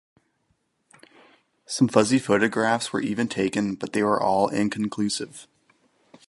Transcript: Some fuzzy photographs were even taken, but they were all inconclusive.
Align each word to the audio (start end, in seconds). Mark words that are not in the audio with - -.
Some 1.67 1.87
fuzzy 1.87 2.17
photographs 2.17 2.91
were 2.91 3.01
even 3.01 3.27
taken, 3.27 3.75
but 3.75 3.93
they 3.93 4.01
were 4.01 4.19
all 4.19 4.47
inconclusive. 4.47 5.45